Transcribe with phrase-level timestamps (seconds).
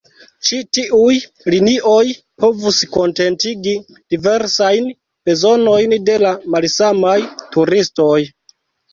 [0.47, 1.15] Ĉi tiuj
[1.53, 2.05] linioj
[2.45, 3.73] povus kontentigi
[4.13, 4.87] diversajn
[5.31, 7.15] bezonojn de la malsamaj
[7.57, 8.17] turistoj.